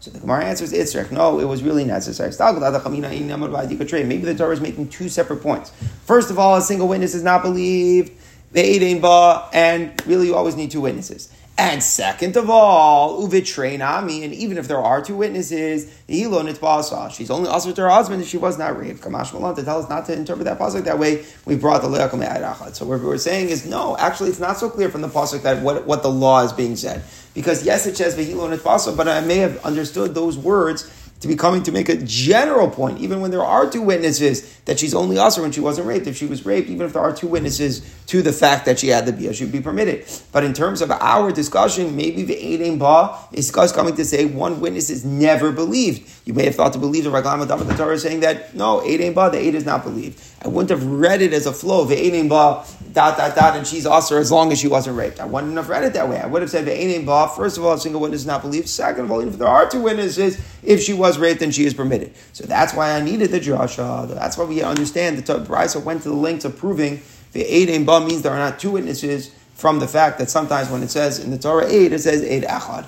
[0.00, 2.32] So the Gemara answers Itzrek, no, it was really necessary.
[2.32, 5.70] Maybe the Torah is making two separate points.
[6.06, 8.10] First of all, a single witness is not believed,
[8.50, 11.32] the eight ba, and really you always need two witnesses.
[11.64, 17.72] And second of all, nami, and even if there are two witnesses, she's only also
[17.72, 19.00] to her husband if she was not raped.
[19.00, 21.24] Kamash Malan to tell us not to interpret that pasuk that way.
[21.44, 22.74] We brought the leakum.
[22.74, 25.62] So what we're saying is no, actually, it's not so clear from the pasuk that
[25.62, 27.04] what, what the law is being said.
[27.32, 30.90] Because yes, it says vehilo nitbasa, but I may have understood those words
[31.22, 34.80] to be coming to make a general point, even when there are two witnesses, that
[34.80, 36.08] she's only usher when she wasn't raped.
[36.08, 38.88] If she was raped, even if there are two witnesses to the fact that she
[38.88, 40.04] had the bia, she'd be permitted.
[40.32, 44.60] But in terms of our discussion, maybe the Eidem Ba is coming to say one
[44.60, 46.10] witness is never believed.
[46.26, 49.14] You may have thought to believe the Raglam Adam the Torah saying that no, Eidem
[49.14, 50.20] Ba, the Eid is not believed.
[50.44, 53.64] I wouldn't have read it as a flow, the Eidem Ba, dot, dot, dot, and
[53.64, 55.20] she's usher as long as she wasn't raped.
[55.20, 56.20] I wouldn't have read it that way.
[56.20, 58.42] I would have said the Eidem Ba, first of all, a single witness is not
[58.42, 58.68] believed.
[58.68, 61.64] Second of all, even if there are two witnesses, if she was raped, then she
[61.64, 62.14] is permitted.
[62.32, 64.08] So that's why I needed the drasha.
[64.14, 67.84] That's why we understand the Brisa went to the length of proving the aid in
[67.84, 71.18] ba means there are not two witnesses from the fact that sometimes when it says
[71.18, 72.86] in the Torah aid, it says aid achad.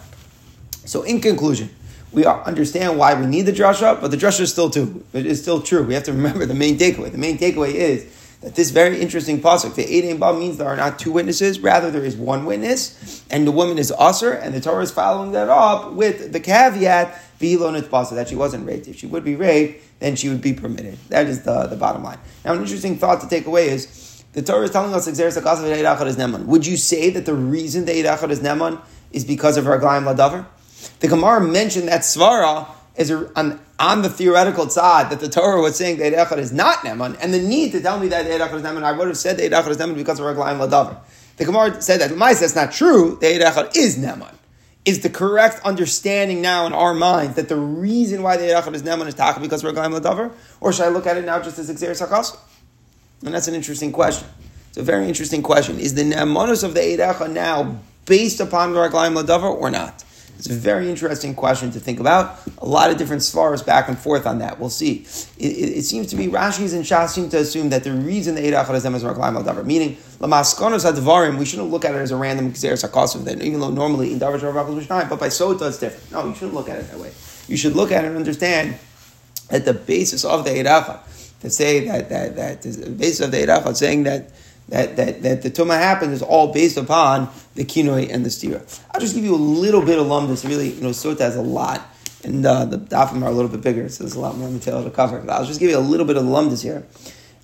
[0.85, 1.71] So in conclusion,
[2.13, 5.05] we understand why we need the drasha, but the drasha is still too.
[5.13, 5.83] It is still true.
[5.83, 7.11] We have to remember the main takeaway.
[7.11, 8.07] The main takeaway is
[8.43, 11.91] that this very interesting pasuk, the Eid Ba means there are not two witnesses, rather
[11.91, 15.49] there is one witness, and the woman is usher, and the Torah is following that
[15.49, 18.89] up with the caveat, that she wasn't raped.
[18.89, 20.99] If she would be raped, then she would be permitted.
[21.09, 22.19] That is the, the bottom line.
[22.45, 26.17] Now, an interesting thought to take away is the Torah is telling us Xerzaqaz is
[26.17, 26.47] Neman.
[26.47, 28.81] Would you say that the reason the Eid is Neman
[29.13, 30.47] is because of Raglayim Ladavar?
[31.01, 35.77] The Gemara mentioned that Svara is on, on the theoretical side that the Torah was
[35.77, 38.63] saying that Echad is not Neman, and the need to tell me that Echad is
[38.63, 40.99] Neman, I would have said Echad is Neman because of Raglayim Ladavar.
[41.37, 43.19] The Gemara said that L'mais, that's not true.
[43.21, 44.35] The Echad is Neman.
[44.85, 48.83] Is the correct understanding now in our minds that the reason why the Echad is
[48.83, 50.31] Neman is Taka because of Raglayim Ladavar?
[50.61, 52.37] Or should I look at it now just as Xer Sakas?
[53.25, 54.29] And that's an interesting question.
[54.69, 55.79] It's a very interesting question.
[55.79, 60.05] Is the Nemanus of the Eidecha now based upon Raglayim Ladavar or not?
[60.45, 62.39] It's a very interesting question to think about.
[62.59, 64.61] A lot of different svaras back and forth on that.
[64.61, 65.07] We'll see.
[65.39, 68.35] It, it, it seems to be Rashi's and Shas seem to assume that the reason
[68.35, 71.99] the Eid Achad is Raglaim al Davar, meaning Lamaskonos Advarim, we shouldn't look at it
[71.99, 75.67] as a random Xer Sakosov, then even though normally in Davar Mishnayim, but by Sota
[75.67, 76.13] it's different.
[76.13, 77.13] No, you shouldn't look at it that way.
[77.49, 78.77] You should look at it and understand
[79.49, 81.01] that the basis of the Eid
[81.41, 84.31] to say that, that, that the basis of the Eid saying that
[84.69, 88.81] that, that, that the Tumah happened is all based upon the Kinoi and the Stira.
[88.91, 90.47] I'll just give you a little bit of lumdus.
[90.49, 91.83] Really, you know, Sota has a lot,
[92.23, 94.85] and uh, the Dafim are a little bit bigger, so there's a lot more material
[94.85, 95.21] to cover.
[95.21, 96.87] But I'll just give you a little bit of lumdus here.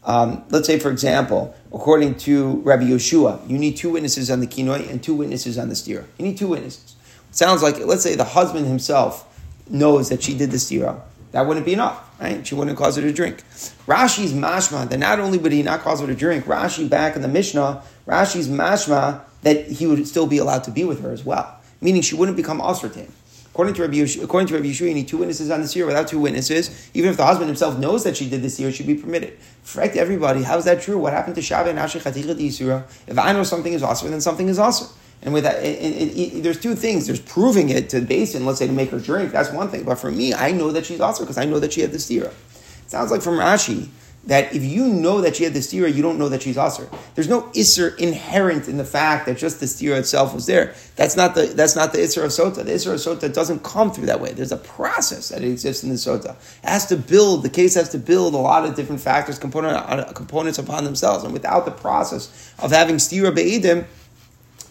[0.03, 4.47] Um, let's say, for example, according to Rabbi Yeshua, you need two witnesses on the
[4.47, 6.05] Kinoi and two witnesses on the Stira.
[6.19, 6.97] You need two witnesses.
[7.31, 9.27] sounds like, let's say the husband himself
[9.71, 11.01] knows that she did the stira.
[11.33, 12.45] That wouldn't be enough, right?
[12.45, 13.45] She wouldn't cause her to drink.
[13.87, 17.23] Rashi's mashma that not only would he not cause her to drink, Rashi back in
[17.23, 21.25] the Mishnah, Rashi's mashma that he would still be allowed to be with her as
[21.25, 23.13] well, meaning she wouldn't become usher him.
[23.53, 25.85] According to Rabbi Yeshua, according to Rabbi Yeshua, you need two witnesses on this year.
[25.85, 28.87] Without two witnesses, even if the husband himself knows that she did this year, she'd
[28.87, 29.37] be permitted.
[29.65, 30.97] Frick everybody, how is that true?
[30.99, 34.49] What happened to Shabbat and Ashi Chaticha If I know something is also, then something
[34.49, 34.87] is also.
[35.23, 37.07] And with that, it, it, it, there's two things.
[37.07, 39.33] There's proving it to Basin, let's say to make her drink.
[39.33, 39.83] That's one thing.
[39.85, 41.99] But for me, I know that she's also because I know that she had the
[41.99, 42.29] stira.
[42.29, 43.89] It sounds like from Rashi
[44.25, 46.89] that if you know that she had the stira, you don't know that she's aser.
[47.15, 50.75] There's no isser inherent in the fact that just the stira itself was there.
[50.97, 52.65] That's not the that's not the isser of sota.
[52.65, 54.33] The isser of sota doesn't come through that way.
[54.33, 56.33] There's a process that exists in the sota.
[56.63, 57.43] It has to build.
[57.43, 61.25] The case has to build a lot of different factors, component, uh, components upon themselves,
[61.25, 63.87] and without the process of having stira beidim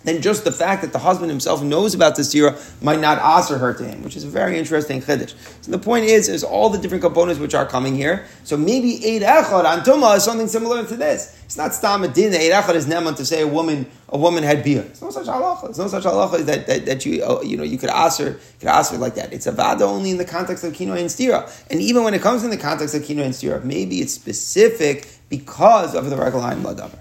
[0.03, 3.57] then just the fact that the husband himself knows about the stira might not answer
[3.57, 5.33] her to him, which is a very interesting chiddush.
[5.61, 8.25] So the point is, is all the different components which are coming here.
[8.43, 11.37] So maybe Eid Echad on Tumah is something similar to this.
[11.43, 14.63] It's not Stam Adin, Eid Echad is Neman to say a woman a woman had
[14.63, 14.81] beer.
[14.81, 15.69] It's no such halacha.
[15.69, 18.39] It's no such halacha that, that, that you uh, you know you could ask her
[18.59, 19.33] could ask her like that.
[19.33, 21.49] It's a vada only in the context of kino and stira.
[21.69, 25.07] And even when it comes in the context of kino and stira, maybe it's specific
[25.29, 26.99] because of the regulaim ladavar.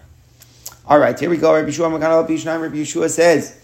[0.89, 1.53] All right, here we go.
[1.53, 3.55] Rabbi Yeshua Rabbi Yeshua says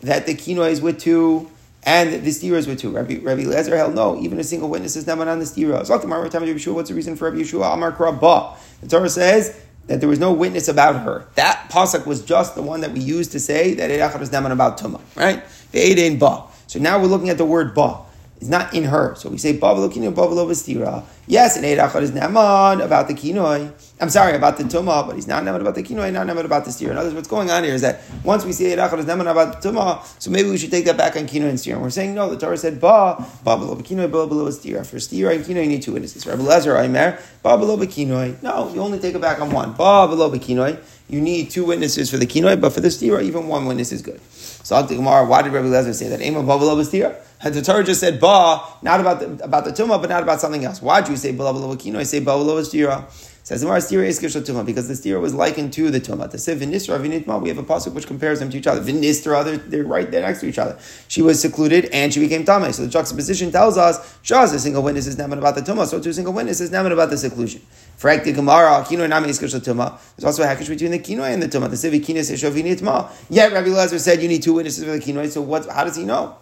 [0.00, 1.50] that the kino is with two
[1.82, 2.90] and the is with two.
[2.90, 5.44] Rabbi, Rabbi Lezer held no, even a single witness is never on the.
[5.44, 7.74] So, what's the reason for Rabbi Yeshua?
[7.74, 8.56] Amar Krabba.
[8.80, 11.26] The Torah says that there was no witness about her.
[11.34, 14.52] That pasuk was just the one that we used to say that Eidachar is neman
[14.52, 15.42] about Tuma, right?
[15.72, 16.44] The Ba.
[16.68, 17.98] So now we're looking at the word Ba.
[18.42, 19.14] It's not in her.
[19.14, 21.04] So we say Bavalo Kinoi, Bavalo Vestira.
[21.28, 23.72] Yes, in Eid is Naman about the Kinoi.
[24.00, 26.64] I'm sorry, about the Tumah, but he's not Naman about the Kinoi, not Naman about
[26.64, 26.90] the Stira.
[26.90, 29.30] In other words, what's going on here is that once we say Eid is Naman
[29.30, 31.74] about the Tumah, so maybe we should take that back on Kinoi and Stira.
[31.74, 34.84] And we're saying, no, the Torah said Ba, Bavalo Kinoi, Bavalo Vestira.
[34.84, 36.26] For Stira and Kinoi, you need two witnesses.
[36.26, 38.42] Rabbi Lezer, Aimer, Bavalo Kinoi.
[38.42, 39.72] No, you only take it back on one.
[39.74, 40.82] Bavalo Kinoi.
[41.08, 44.02] You need two witnesses for the Kinoi, but for the Stira, even one witness is
[44.02, 44.20] good.
[44.64, 46.20] So, Gemara, why did Rabbi Lezer say that?
[46.20, 47.16] Ema Bavalo Vestira.
[47.44, 50.40] And the Torah just said ba, not about the about the tumah, but not about
[50.40, 50.80] something else.
[50.80, 53.10] Why do you say bala bala I say bala bala stira.
[53.44, 56.30] Says the stira is tumah because the stira was likened to the tumah.
[56.30, 58.80] To say vinistra vinitma, we have a pasuk which compares them to each other.
[58.80, 60.78] Vinistra, they're, they're right there next to each other.
[61.08, 62.72] She was secluded and she became tame.
[62.72, 65.98] So the juxtaposition tells us, Shaz, a single witness is naman about the tumah, so
[66.00, 67.60] two single witnesses naman about the seclusion.
[67.96, 69.98] For the Gemara, kino nami is tumah.
[70.16, 71.68] There's also a hackish between the kino and the tumah.
[71.68, 73.10] The civi kinis is shovinitma.
[73.28, 75.26] Yet Rabbi Lazar said you need two witnesses for the kino.
[75.26, 75.66] So what?
[75.68, 76.36] How does he know?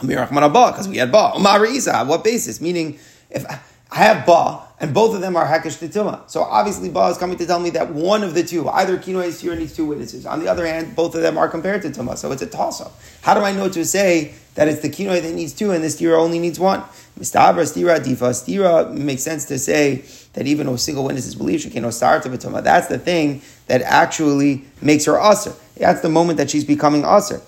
[0.00, 1.32] Because we had ba.
[1.36, 2.60] Umar Isa, what basis?
[2.60, 2.98] Meaning,
[3.30, 3.44] if
[3.92, 7.36] I have ba and both of them are hakish tituma, so obviously ba is coming
[7.38, 10.26] to tell me that one of the two, either kino here needs two witnesses.
[10.26, 12.80] On the other hand, both of them are compared to tuma, so it's a toss
[12.80, 12.92] up.
[13.22, 15.88] How do I know to say that it's the kino that needs two and the
[15.88, 16.82] stira only needs one?
[17.18, 21.64] Mistabra stira difa stira makes sense to say that even a single witness is believed,
[21.64, 22.62] she can start to tuma.
[22.62, 25.52] That's the thing that actually makes her usher.
[25.76, 27.40] That's the moment that she's becoming usher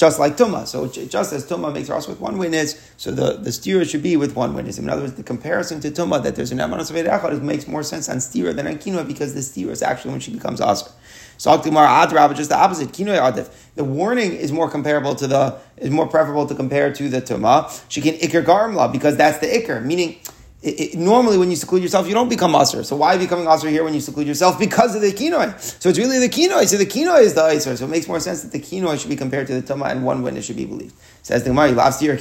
[0.00, 0.66] just like Tumah.
[0.66, 4.16] So just as Tumah makes us with one witness, so the, the steer should be
[4.16, 4.78] with one witness.
[4.78, 8.08] In other words, the comparison to Tumah, that there's an Amanos Echad, makes more sense
[8.08, 10.90] on steer than on Kinua because the steer is actually when she becomes Asr.
[11.36, 12.92] So Adrab, just the opposite.
[12.92, 13.52] Kinoi Adif.
[13.74, 17.84] The warning is more comparable to the, is more preferable to compare to the Tumah.
[17.90, 20.18] She can Iker Garmla because that's the Iker, meaning
[20.62, 22.84] it, it, normally when you seclude yourself, you don't become aser.
[22.84, 24.58] So why are you becoming aser here when you seclude yourself?
[24.58, 25.58] Because of the kinoi.
[25.80, 26.68] So it's really the kinoi.
[26.68, 27.76] So the kinoi is the aser.
[27.78, 30.04] So it makes more sense that the kinoi should be compared to the tama and
[30.04, 30.94] one witness should be believed.
[31.22, 32.14] Says the Gemara, last year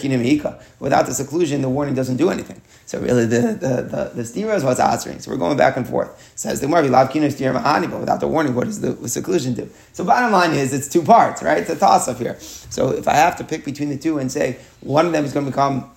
[0.79, 2.61] Without the seclusion, the warning doesn't do anything.
[2.85, 5.19] So really the the the, the stira is what's answering.
[5.19, 6.31] So we're going back and forth.
[6.35, 9.09] Says the Gemara, love kinoi stira mahani, but without the warning, what does the, the
[9.09, 9.69] seclusion do?
[9.91, 11.57] So bottom line is it's two parts, right?
[11.57, 12.37] It's a toss up here.
[12.39, 15.33] So if I have to pick between the two and say one of them is
[15.33, 15.91] going to become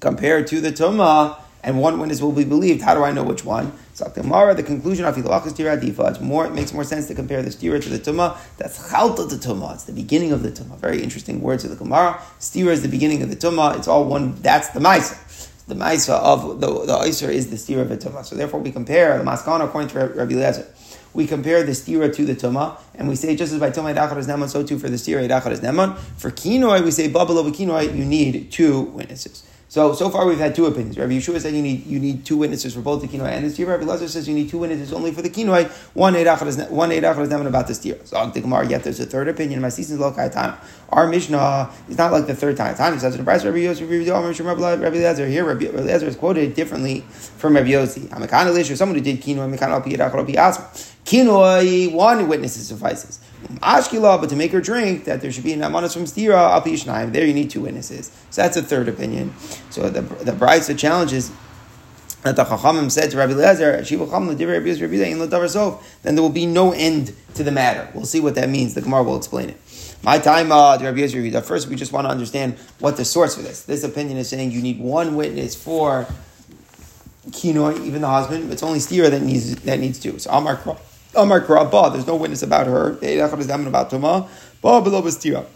[0.00, 2.82] compared to the tuma and one witness will be believed.
[2.82, 3.72] How do I know which one?
[4.08, 7.42] Gemara, the conclusion of Hilachas Tira Adifa, it's more, it makes more sense to compare
[7.42, 8.38] the stira to the Tumah.
[8.56, 9.74] That's Chalta the Tumah.
[9.74, 10.78] It's the beginning of the Tumah.
[10.78, 12.18] Very interesting words of the Gemara.
[12.38, 13.76] Stira is the beginning of the Tumah.
[13.76, 15.18] It's all one, that's the Maisa.
[15.66, 18.24] The Maisa of the, the is the stira of the Tumah.
[18.24, 20.66] So therefore we compare the Maskana according to Rabbi Lezer.
[21.12, 24.16] We compare the stira to the Tumah, and we say just as by Tumah Edachar
[24.16, 25.98] is Neman, so too for the stira Edachar is Neman.
[26.16, 29.44] For Kinoi, we say Babel over Kinoi, you need two witnesses.
[29.70, 30.98] So so far we've had two opinions.
[30.98, 33.50] Rabbi Yeshua said you need you need two witnesses for both the kinoi and the
[33.50, 33.68] stira.
[33.68, 35.70] Rabbi Lazar says you need two witnesses only for the kinoi.
[35.94, 38.04] One eidachar is one eidachar is never about the stira.
[38.04, 39.60] So the Gemara yet there's a third opinion.
[39.60, 40.12] My season's lo
[40.88, 42.74] Our Mishnah is not like the third time.
[42.74, 43.88] Time says in the Rabbi Yosef
[44.40, 45.44] Rabbi Lazar here.
[45.44, 47.02] Rabbi Lazar is quoted differently
[47.38, 48.12] from Rabbi Yossi.
[48.12, 49.50] I'm a kind of someone who did kinoi.
[51.04, 53.20] Kinoi, one witness suffices.
[53.60, 56.62] Ashkila, but to make her drink, that there should be an amanas from stira al
[56.62, 57.12] pishnayim.
[57.12, 58.10] There you need two witnesses.
[58.30, 59.34] So that's a third opinion.
[59.70, 61.32] So the bride's the bride challenges
[62.22, 63.82] that the Chachamim said to Rabbi Lezer,
[66.02, 67.88] then there will be no end to the matter.
[67.94, 68.74] We'll see what that means.
[68.74, 69.56] The Gemara will explain it.
[70.02, 71.42] My time, uh, Rabbi Yehuda.
[71.42, 73.62] First, we just want to understand what the source for this.
[73.62, 76.06] This opinion is saying you need one witness for
[77.28, 78.52] kinoi, even the husband.
[78.52, 80.18] It's only stira that needs that needs two.
[80.18, 80.56] So Amar
[81.14, 82.92] Amar Krabba, there's no witness about her.
[82.92, 84.28] About Tuma,
[84.62, 85.46] Ba below stira.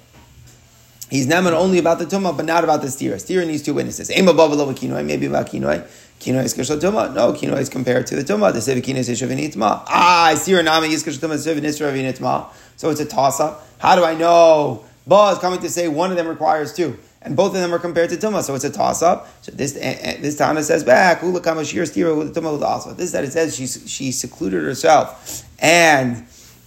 [1.10, 3.16] He's naman only about the Tumah, but not about the stira.
[3.16, 4.10] Stira needs two witnesses.
[4.10, 5.86] Ema ba below kinoi, maybe about kinoi.
[6.18, 7.14] Kinoi is kishal tuma.
[7.14, 8.52] No, kinoi is compared to the Tumah.
[8.52, 9.84] The sevi kinoi is ishavinitma.
[9.86, 11.34] Ah, stira is kishal tuma.
[11.34, 13.66] Sevi nisra So it's a toss up.
[13.78, 14.84] How do I know?
[15.06, 17.78] Ba is coming to say one of them requires two, and both of them are
[17.78, 19.28] compared to tuma, so it's a toss up.
[19.42, 22.92] So this uh, this Tana says back ulakama shir stira with tuma also.
[22.92, 26.26] This that it says she she secluded herself and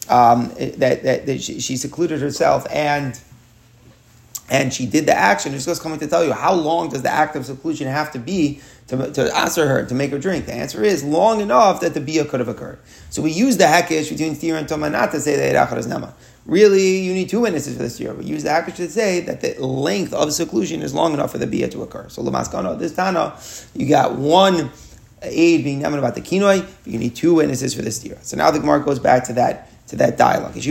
[0.09, 3.19] um, that, that, that she, she secluded herself and
[4.49, 5.53] and she did the action.
[5.53, 8.19] It's just coming to tell you how long does the act of seclusion have to
[8.19, 10.45] be to, to answer her, to make her drink?
[10.45, 12.79] The answer is long enough that the bia could have occurred.
[13.09, 15.87] So we use the hekesh between Tira and Toma not to say that Erachar is
[15.87, 16.13] Nema.
[16.47, 18.13] Really, you need two witnesses for this year.
[18.13, 21.37] We use the hekesh to say that the length of seclusion is long enough for
[21.37, 22.07] the bia to occur.
[22.07, 23.37] So Lamaskano, this Tana,
[23.75, 24.71] you got one
[25.21, 28.17] aid being Neman about the kinoi, but you need two witnesses for this year.
[28.21, 30.53] So now the Gemara goes back to that to that dialogue.
[30.53, 30.61] They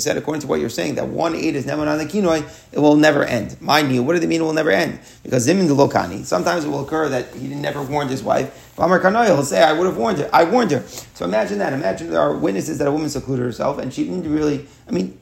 [0.00, 2.78] said, according to what you're saying, that one eight is never on the kinoi, it
[2.78, 3.60] will never end.
[3.60, 4.98] Mind you, what do they mean it will never end?
[5.22, 8.72] Because zimin the lokani, sometimes it will occur that he never warned his wife.
[8.78, 10.30] Amar He'll say, I would have warned her.
[10.32, 10.82] I warned her.
[11.14, 11.74] So imagine that.
[11.74, 15.20] Imagine there are witnesses that a woman secluded herself and she didn't really, I mean,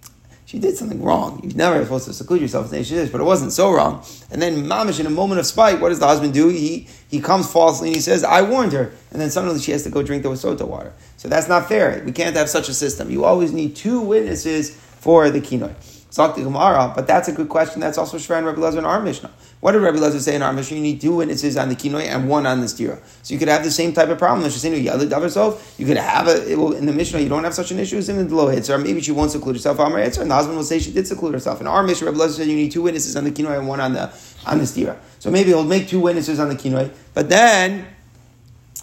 [0.49, 1.41] she did something wrong.
[1.43, 4.03] You're never supposed to seclude yourself she is, but it wasn't so wrong.
[4.31, 6.49] And then Mamish, in a moment of spite, what does the husband do?
[6.49, 8.91] He he comes falsely and he says, I warned her.
[9.11, 10.95] And then suddenly she has to go drink the Wasota water.
[11.19, 12.03] So that's not fair.
[12.03, 13.11] We can't have such a system.
[13.11, 15.75] You always need two witnesses for the kinoi.
[16.11, 17.81] Zok the Gemara, but that's a good question.
[17.81, 19.31] That's also Shver and Rabbi Lezer in our Mishnah.
[19.61, 20.77] What did Rabbi Lezer say in our Mishnah?
[20.77, 22.99] You need two witnesses on the kinoi and one on the stira.
[23.23, 24.51] So you could have the same type of problem.
[24.51, 28.09] You could have a, will, in the Mishnah, you don't have such an issue as
[28.09, 29.79] in the low hits, or maybe she won't seclude herself.
[29.79, 31.61] And the husband will say she did seclude herself.
[31.61, 33.81] In our Mishnah, Rabbi Lezer said you need two witnesses on the kinoi and one
[33.81, 34.11] on the
[34.47, 34.97] on the stira.
[35.19, 37.87] So maybe he'll make two witnesses on the kinoi, but then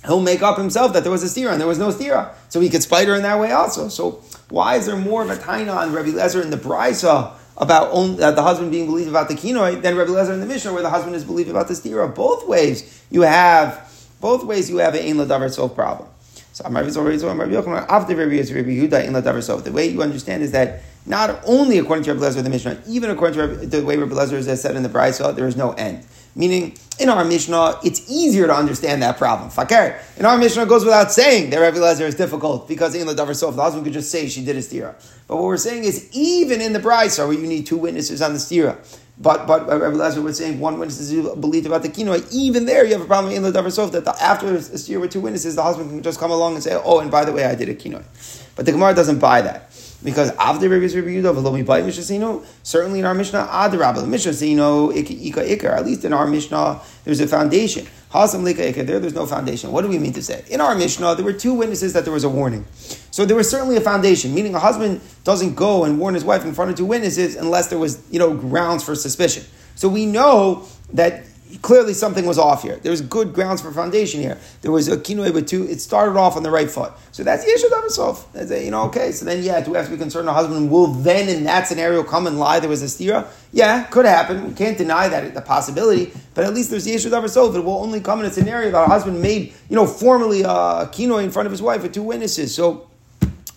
[0.05, 2.33] he'll make up himself that there was a stira and there was no stira.
[2.49, 3.89] So he could spite her in that way also.
[3.89, 7.91] So why is there more of a taina on Rabbi Lezer in the Brisa about
[7.91, 10.73] only, uh, the husband being believed about the kinoi than Rabbi Lezer in the Mishnah
[10.73, 12.13] where the husband is believed about the stira?
[12.13, 13.91] Both ways you have
[14.21, 16.09] both ways you have an ein ladavar sof problem.
[16.53, 17.23] So Rabbi Yehuda
[19.63, 23.09] the way you understand is that not only according to Rabbi Lezer the Mishnah, even
[23.09, 26.05] according to the way Rabbi Lezer is said in the Brisa, there is no end.
[26.35, 29.49] Meaning, in our Mishnah, it's easier to understand that problem.
[29.49, 29.99] Fakir.
[30.17, 33.33] In our Mishnah, it goes without saying that Rabbi Lezer is difficult because in the
[33.33, 34.95] Sof, the husband could just say she did a stira.
[35.27, 38.33] But what we're saying is, even in the Brisa, where you need two witnesses on
[38.33, 38.77] the stira,
[39.17, 42.27] but but Rabbi Lezer was saying one witness is believed about the kinoi.
[42.33, 44.99] Even there, you have a problem in the davar sof that the, after a stira
[44.99, 47.31] with two witnesses, the husband can just come along and say, "Oh, and by the
[47.31, 48.03] way, I did a kinoi."
[48.57, 49.71] But the Gemara doesn't buy that.
[50.03, 55.77] Because after Rabbi Yehuda, certainly in our Mishnah, ad rabbi mishasino ika ikar.
[55.77, 57.87] At least in our Mishnah, there's a foundation.
[58.11, 58.85] Hasam lika ikar.
[58.85, 59.71] There, there's no foundation.
[59.71, 60.43] What do we mean to say?
[60.49, 62.65] In our Mishnah, there were two witnesses that there was a warning.
[63.11, 66.45] So there was certainly a foundation, meaning a husband doesn't go and warn his wife
[66.45, 69.43] in front of two witnesses unless there was, you know, grounds for suspicion.
[69.75, 71.23] So we know that
[71.61, 72.77] clearly something was off here.
[72.77, 74.37] There was good grounds for foundation here.
[74.61, 75.67] There was a kinoi with two.
[75.67, 76.93] It started off on the right foot.
[77.11, 78.31] So that's the issue of himself.
[78.33, 79.11] That's a, you know, okay.
[79.11, 80.27] So then, yeah, do we have to be concerned?
[80.27, 83.27] The husband will then, in that scenario, come and lie there was a stira?
[83.51, 84.47] Yeah, could happen.
[84.47, 86.11] We can't deny that the possibility.
[86.33, 87.55] But at least there's the issue of himself.
[87.55, 90.83] It will only come in a scenario that a husband made, you know, formally uh,
[90.83, 92.53] a kinoi in front of his wife with two witnesses.
[92.53, 92.89] So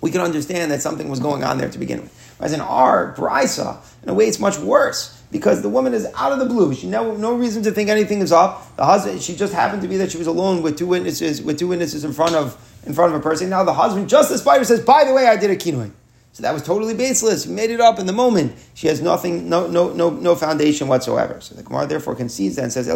[0.01, 2.35] we can understand that something was going on there to begin with.
[2.39, 6.33] Whereas in our brisa, in a way, it's much worse because the woman is out
[6.33, 6.75] of the blue.
[6.75, 8.75] She no no reason to think anything is off.
[8.77, 11.59] The husband, she just happened to be that she was alone with two witnesses, with
[11.59, 13.51] two witnesses in front of in front of a person.
[13.51, 15.91] Now the husband, just the spider, says, "By the way, I did a kinoi."
[16.33, 17.45] So that was totally baseless.
[17.45, 18.55] He made it up in the moment.
[18.75, 21.41] She has nothing, no, no, no, no foundation whatsoever.
[21.41, 22.87] So the Gemara therefore concedes that and says.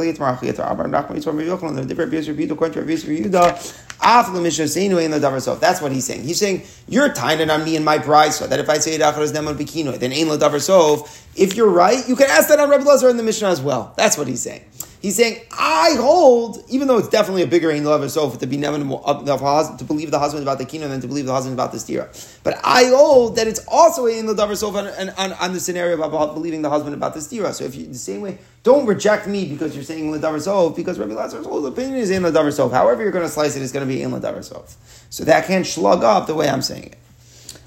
[4.03, 5.59] In the.
[5.61, 6.25] That's what he's saying.
[6.25, 9.99] He's saying you're it on me and my bride, so that if I say bikino,
[9.99, 11.27] then ain davar sof.
[11.37, 13.95] If you're right, you can ask that on Rabbi Lazar in the Mishnah as well.
[13.97, 14.65] That's what he's saying.
[15.03, 18.57] He's saying, I hold, even though it's definitely a bigger ain love sof to be
[18.57, 22.07] to believe the husband about the kino than to believe the husband about the stira.
[22.45, 26.35] But I hold that it's also ain love sof on, on, on, the scenario about
[26.35, 27.53] believing the husband about the stira.
[27.53, 30.99] So if you the same way don't reject me because you're saying Ladavar Sov, because
[30.99, 32.73] Rabbi Lazar's whole opinion is in Ladavar Sov.
[32.73, 34.77] However, you're going to slice it, it's going to be in Ladavar Sov.
[35.11, 36.99] So that can't slug up the way I'm saying it.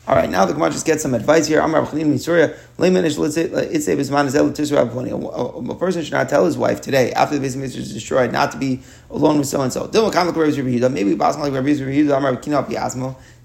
[0.08, 1.62] All right, now the Gemara just gets some advice here.
[1.62, 2.14] A person
[6.04, 9.40] should not tell his wife today, after the base is destroyed, not to be alone
[9.40, 9.90] with so and so.
[9.92, 11.16] Maybe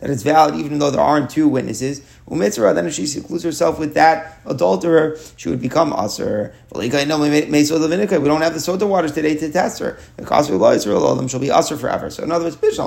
[0.00, 2.02] that it's valid even though there aren't two witnesses.
[2.28, 6.52] Umitzra, then if she secludes herself with that adulterer, she would become usher.
[6.74, 9.98] We don't have the Sota waters today to test her.
[10.28, 12.10] All of She'll be usher forever.
[12.10, 12.78] So in other words, it's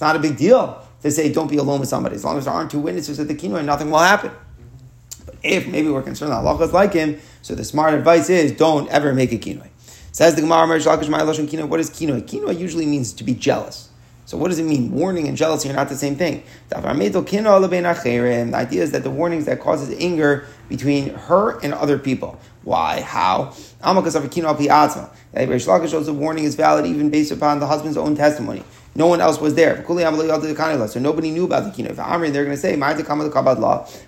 [0.00, 2.14] not a big deal to say don't be alone with somebody.
[2.14, 4.32] As long as there aren't two witnesses at the kinoi, nothing will happen.
[5.24, 8.52] But if maybe we're concerned that Allah is like him, so the smart advice is
[8.52, 9.68] don't ever make a kinoi.
[10.12, 12.22] Says the Gemara, what is kinoi?
[12.22, 13.85] Kinoi usually means to be jealous.
[14.26, 14.90] So what does it mean?
[14.90, 16.42] Warning and jealousy are not the same thing.
[16.68, 17.12] The idea
[18.82, 22.40] is that the warnings that causes anger between her and other people.
[22.64, 23.02] Why?
[23.02, 23.54] How?
[23.80, 25.04] The
[26.12, 28.64] warning is valid even based upon the husband's own testimony.
[28.96, 29.84] No one else was there.
[29.86, 31.90] So nobody knew about the kino.
[31.90, 31.98] If
[32.32, 32.74] they're going to say,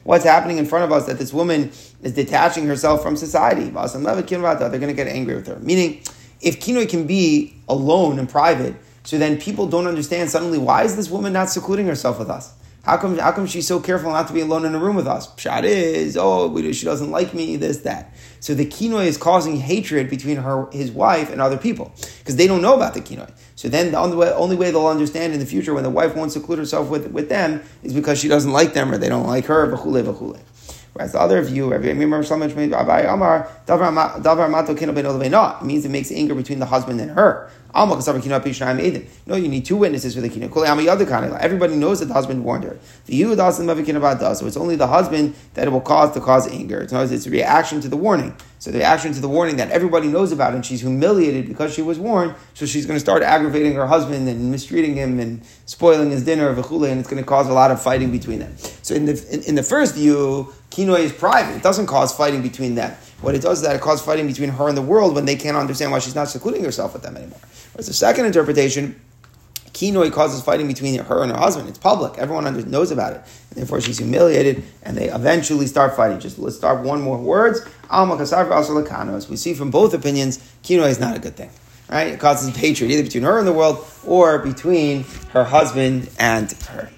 [0.02, 1.70] What's happening in front of us that this woman
[2.02, 3.66] is detaching herself from society?
[3.66, 5.60] They're going to get angry with her.
[5.60, 6.02] Meaning,
[6.40, 8.74] if kinoi can be alone and private,
[9.08, 12.52] so then people don't understand suddenly why is this woman not secluding herself with us?
[12.82, 15.06] How come, how come she's so careful not to be alone in a room with
[15.06, 15.34] us?
[15.36, 18.12] Pshat is, oh, she doesn't like me, this, that.
[18.40, 22.46] So the kinoi is causing hatred between her, his wife and other people because they
[22.46, 23.32] don't know about the kinoi.
[23.56, 26.14] So then the only way, only way they'll understand in the future when the wife
[26.14, 29.26] won't seclude herself with, with them is because she doesn't like them or they don't
[29.26, 30.38] like her, v'chule, v'chule.
[30.92, 31.80] Whereas the other view, it
[35.64, 37.50] means it makes anger between the husband and her.
[37.74, 41.38] No, you need two witnesses for the kinah.
[41.38, 42.78] Everybody knows that the husband warned her.
[43.06, 46.80] So it's only the husband that it will cause to cause anger.
[46.80, 48.34] It's, it's a reaction to the warning.
[48.58, 51.82] So the reaction to the warning that everybody knows about, and she's humiliated because she
[51.82, 52.34] was warned.
[52.54, 56.48] So she's going to start aggravating her husband and mistreating him and spoiling his dinner,
[56.48, 58.56] of a and it's going to cause a lot of fighting between them.
[58.82, 62.42] So in the in, in the first view, kinoi is private; it doesn't cause fighting
[62.42, 62.96] between them.
[63.20, 65.36] What it does is that it causes fighting between her and the world when they
[65.36, 67.40] can't understand why she's not secluding herself with them anymore.
[67.72, 69.00] Whereas the second interpretation,
[69.72, 71.68] kinoi causes fighting between her and her husband.
[71.68, 72.16] It's public.
[72.18, 73.22] Everyone knows about it.
[73.50, 76.20] And therefore, she's humiliated, and they eventually start fighting.
[76.20, 77.60] Just let's start one more words.
[77.90, 81.50] As we see from both opinions, kinoi is not a good thing.
[81.90, 82.08] Right?
[82.08, 86.90] It causes hatred either between her and the world or between her husband and her.